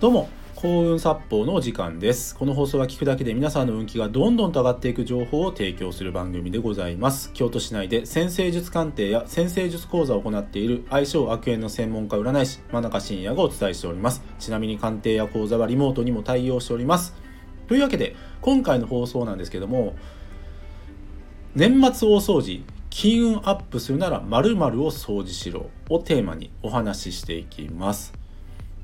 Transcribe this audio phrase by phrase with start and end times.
[0.00, 2.36] どうも幸運殺法のお時間です。
[2.36, 7.32] この放送は聞くだけで皆さんの運気がどんどんと上がっていく情報を提供する番組でございます。
[7.32, 14.22] 京都市内で先生術鑑定や先生術講座を行っている相性悪縁の専門家占い師真中信也がお伝えしております。
[14.38, 17.16] ちなみに鑑定や講座はリモートにも対応しております。
[17.66, 19.96] というわけで今回の放送なんですけども
[21.56, 28.12] 年末大掃除金運アップするなら〇〇を掃除しろをテーマにお話ししていきます。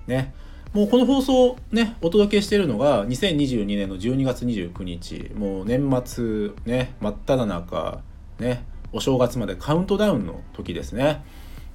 [0.09, 0.35] ね。
[0.75, 8.01] もうこの放送ねお届けしているのが2022年の12月29日もう年末ね真っ只中
[8.41, 11.25] ねお正月までカウントダウンの時ですね。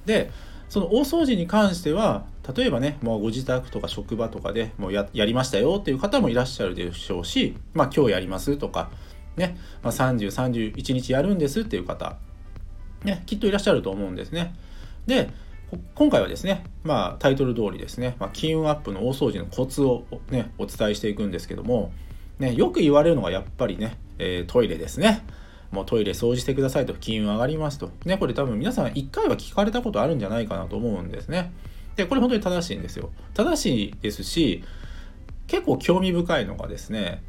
[0.04, 0.30] で
[0.68, 8.90] その大掃除に関しては例えばねもうご自宅とか職場とかでもうやりましたよっていう方もいらっしゃるでしょうしまあ今日やりますとか
[9.36, 12.18] ね、まあ、3031日やるんですっていう方
[13.02, 14.54] ねきっといらっしゃると思うんですね。
[15.06, 15.30] で
[15.94, 21.92] 今回はですね、まあ、タイトル通りですね、まあ、金運アップの大掃除のコツを、ね、お伝えしていくんですけども、
[22.38, 25.24] ね、よく言われるのがやっぱりね、えー、トイレですね。
[25.70, 27.90] もうトイレ掃除してくださいと金運上がりますと。
[28.04, 31.52] ね、これ多分皆さん1回は聞かれたことあるんじゃないかなと思うんですね。
[31.94, 33.10] で、これ本当に正しいんですよ。
[33.34, 34.64] 正しいですし、
[35.46, 37.22] 結構興味深いのがですね、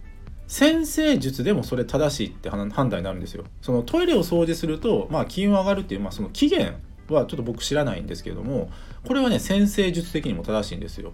[0.48, 3.46] 先生術でもそれ正しいって判断になるんですよ。
[3.62, 6.76] そのトイレを掃除すると、まあ、金運上がるっていう、まあ、その期限
[7.14, 8.70] はちょっと僕知らないんですけれども
[9.06, 11.14] これはね先生術的にも正しいんですよ。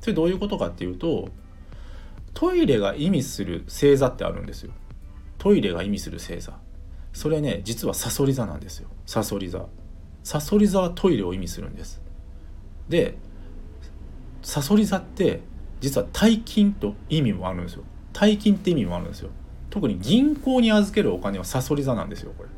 [0.00, 1.28] それどういうことかっていうと
[2.34, 4.72] トイレが意味する星座ってあるんですよ。
[5.38, 6.58] トイレが意味する星座。
[7.12, 8.88] それね実はサソリ座なんですよ。
[9.06, 9.66] サソリ座。
[10.22, 12.00] サソリ座はトイレを意味するんです。
[12.88, 13.16] で
[14.42, 15.40] サソリ座って
[15.80, 17.84] 実は大金と意味もあるんですよ。
[18.12, 19.30] 大金って意味もあるんですよ。
[19.70, 22.48] 特に銀行に預けるお金はサソリ座なんですよこれ。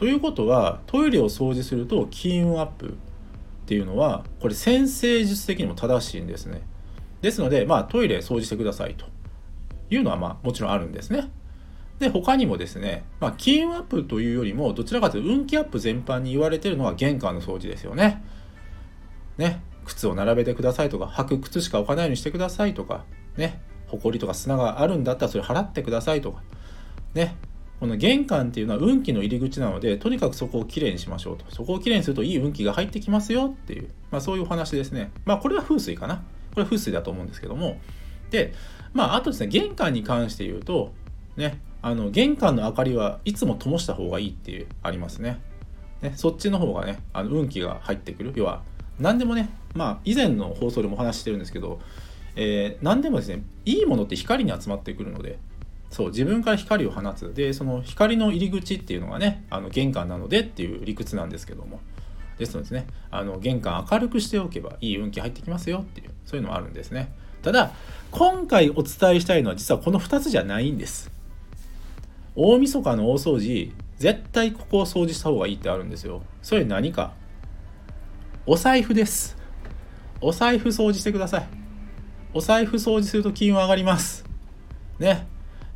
[0.00, 2.90] ということはトイレを掃除すると金運アップっ
[3.66, 6.62] ていうのはこれ先生術的にも正しいんですね。
[7.20, 9.04] ですので、まあ、トイレ掃除してくださいと
[9.90, 11.30] いうのは、まあ、もちろんあるんですね。
[11.98, 18.24] で他にもですね、まあ、金運アップというよりもどちらかというと運気アップ全般に言われてるのは玄関の掃除ですよね。
[19.36, 23.04] ね靴を並べてくださいとか履く靴しか置かないようにしてくださいとか
[23.36, 26.42] ね埃とか砂があるんだったらそれ払ってくださいとか
[27.12, 27.36] ね
[27.80, 31.46] この玄関っていうのは運気の入り口なのでとにかくそこをきれいにしましょうと。
[31.48, 35.10] そこをきれいにするといい運気が入ってきますよっていう、まあ、そういうお話ですね。
[35.24, 36.16] まあこれは風水かな。
[36.16, 37.80] これは風水だと思うんですけども。
[38.30, 38.52] で
[38.92, 40.92] まああとですね玄関に関して言うと
[41.36, 45.40] ねあの玄関の明かりはいつも灯した方がいいっていうありますね。
[46.02, 48.32] ねそっちの方がねあの運気が入ってくる。
[48.36, 48.62] 要は
[48.98, 51.80] 何でもねまあ以前の放送でもお話ししてるんですけど、
[52.36, 55.38] えー、何でもですねいいものって光に集まってくるので
[55.90, 57.34] そう自分から光を放つ。
[57.34, 61.80] でその光の入り口っていうのがねあの玄関なのでっていう理屈なんですけども。
[62.38, 67.12] ですのでねあの玄関明るくしておけばいい運気入ってきますよっていうそういうのはあるんですね。
[67.42, 67.72] ただ
[68.10, 71.10] 今回お伝えしたいのは実はこの2つじゃないんです。
[72.34, 76.22] 大晦日の大掃除絶対ここを掃除した方がいいってあるんですよ。
[76.40, 77.12] それ何か？
[78.46, 79.36] お財布です。
[80.22, 81.48] お財布掃除してください。
[82.32, 84.24] お財布掃除すると金運上がります。
[84.98, 85.26] ね。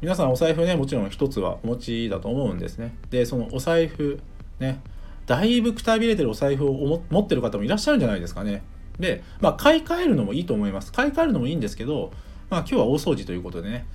[0.04, 2.94] 皆さんお財布ねもちろん一つはお持ちだと思うんですね。
[3.08, 4.20] でそのお財布
[4.60, 4.82] ね
[5.24, 8.62] だいぶくたびれてるお財布を持ってる方もいらっしゃるんじゃないですかね。
[8.98, 10.92] でまあ買い替えるのもいいと思います。
[10.92, 12.12] 買い替えるのもいいんですけど
[12.50, 13.86] まあ今日は大掃除ということでね。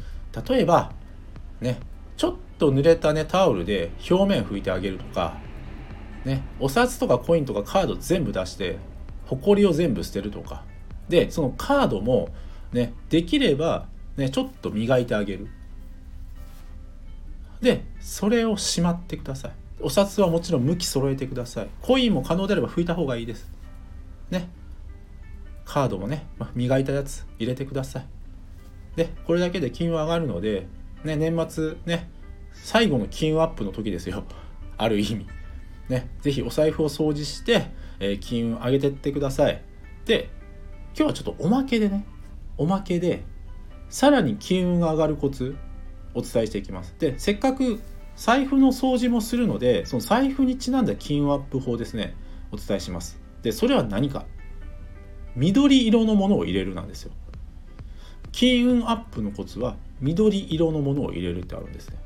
[0.50, 0.94] 例えば
[1.62, 1.80] ね
[2.18, 5.38] ちょっと濡れたねタオルで表面拭いてあげるとか
[6.26, 8.80] ねお札とかコインとかカード全部出して
[9.28, 10.64] ほこりを全部捨てるとか。
[11.08, 12.30] でそのカードも
[12.74, 13.86] ねできれば
[14.18, 15.50] ねちょっと磨いてあげる。
[17.62, 19.52] でそれをしまってください。
[19.82, 21.70] お札はもちろん向き揃えてください。
[21.82, 23.52] コインも可能であれば拭いた方がいいです。
[24.30, 24.50] ね。
[25.66, 28.06] カードもね、ま磨いたやつ入れてください。
[28.96, 30.68] でこれだけで金運上がるので、
[31.04, 32.10] ね、年末ね
[32.52, 34.24] 最後の金運アップの時ですよ。
[34.78, 35.28] ある意味。
[35.88, 39.62] ね是非お財布を掃除して、えー、金運上げてってください。
[40.06, 40.30] で
[40.98, 42.06] 今日はちょっとおまけでね。
[42.58, 43.24] おまけで
[43.90, 45.56] さらに金運が上がるコツ。
[46.14, 46.96] お伝えしていきます。
[47.00, 47.80] でせっかく
[48.16, 52.16] 財布の掃除もするのでその財布にちなんだ金運アップ法ですね
[52.52, 53.20] お伝えします。
[53.42, 54.26] でそれは何か
[55.36, 57.12] 緑色のものを入れるなんですよ。
[58.32, 61.98] 金運アップのコツは緑色のものを入れるってあるんですね。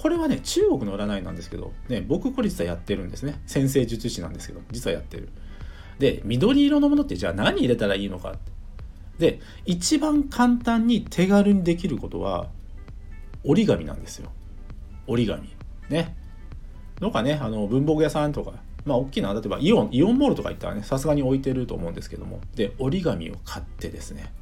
[0.00, 5.28] これはね中国の占いなんですけど、ね、僕これ実はやってるんですね先生術師なんですけど実はやってる
[5.98, 8.50] で緑色のものってじゃあ何入れたらいいのかって
[9.18, 12.48] で一番簡単に手軽にできることは
[13.44, 14.30] 折り紙なんですよ。
[15.06, 15.54] 折り紙。
[15.88, 16.16] ね。
[17.00, 18.52] のかねあの文房具屋さんとか
[18.84, 22.40] まあ大きな例えばイオンイオンモールとか行ったらねさすがに置いてると思うんですけども。
[22.54, 24.32] で折り紙を買ってですね。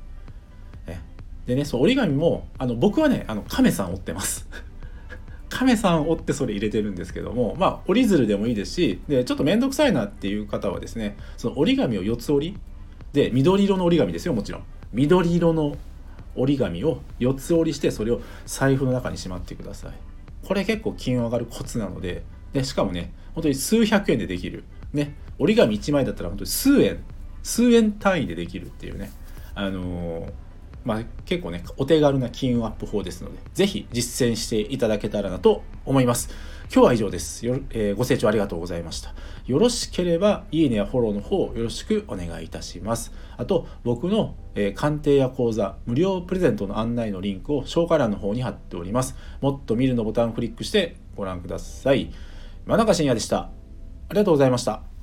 [1.49, 4.47] でねそう折り紙もあの僕はねあの亀さん折ってます。
[5.49, 12.59] 亀さん折ってそれ入れてるんですけどもまあ折り鶴でもいいですしでちょっと面倒くさいなっていう方はですねその折り紙を4つ折り
[13.15, 14.62] で緑色の折り紙ですよもちろん。
[14.93, 15.77] 緑色の
[16.40, 19.93] 折り紙を4つ折りしてそれを財布の中にしまってください。
[20.46, 24.64] これ結構金運上がるコツなのででしかもね本当に数百円でできる。
[24.93, 27.02] ね折り紙1枚だったら本当に数円。
[27.43, 29.11] 数円単位でできるっていうね。
[29.55, 30.32] あのー
[30.85, 36.31] まあ、結構ね、お手軽な金運アップ法ですので、ぜひ実践していただけたらなと思います。
[36.70, 39.15] 今日は以上ですよ、えー、ご清聴ありがとうございました。
[39.47, 43.11] よろしければ、いいねやフォローの方よろしくお願いいたします。
[43.38, 49.17] あと、僕の、えー、鑑定や講座、無料プレゼントの案内のリンクを紹介欄の方に貼っております。
[49.41, 52.12] もっと見るのボタンをクリックしてご覧ください。
[52.67, 53.38] 真中信也でした。
[53.38, 53.50] あ
[54.11, 54.98] りがとうございました。